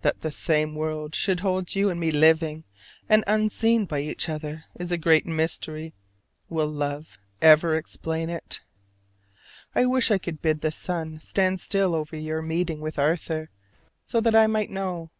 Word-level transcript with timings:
That 0.00 0.20
the 0.20 0.30
same 0.30 0.74
world 0.74 1.14
should 1.14 1.40
hold 1.40 1.74
you 1.74 1.90
and 1.90 2.00
me 2.00 2.10
living 2.10 2.64
and 3.06 3.22
unseen 3.26 3.84
by 3.84 4.00
each 4.00 4.26
other 4.26 4.64
is 4.80 4.90
a 4.90 4.96
great 4.96 5.26
mystery. 5.26 5.92
Will 6.48 6.68
love 6.70 7.18
ever 7.42 7.76
explain 7.76 8.30
it? 8.30 8.62
I 9.74 9.84
wish 9.84 10.10
I 10.10 10.16
could 10.16 10.40
bid 10.40 10.62
the 10.62 10.72
sun 10.72 11.20
stand 11.20 11.60
still 11.60 11.94
over 11.94 12.16
your 12.16 12.40
meeting 12.40 12.80
with 12.80 12.98
Arthur 12.98 13.50
so 14.04 14.22
that 14.22 14.34
I 14.34 14.46
might 14.46 14.70
know. 14.70 15.10